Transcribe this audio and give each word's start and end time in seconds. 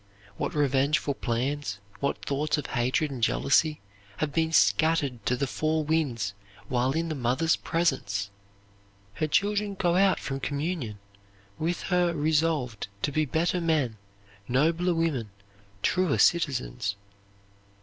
What 0.35 0.55
revengeful 0.55 1.13
plans, 1.13 1.77
what 1.99 2.25
thoughts 2.25 2.57
of 2.57 2.65
hatred 2.65 3.11
and 3.11 3.21
jealousy, 3.21 3.81
have 4.17 4.33
been 4.33 4.51
scattered 4.51 5.23
to 5.27 5.35
the 5.35 5.45
four 5.45 5.83
winds 5.83 6.33
while 6.67 6.93
in 6.93 7.07
the 7.09 7.13
mother's 7.13 7.55
presence! 7.55 8.31
Her 9.13 9.27
children 9.27 9.75
go 9.75 9.95
out 9.97 10.19
from 10.19 10.39
communion 10.39 10.97
with 11.59 11.83
her 11.93 12.15
resolved 12.15 12.87
to 13.03 13.11
be 13.11 13.25
better 13.25 13.61
men, 13.61 13.97
nobler 14.47 14.95
women, 14.95 15.29
truer 15.83 16.17
citizens. 16.17 16.95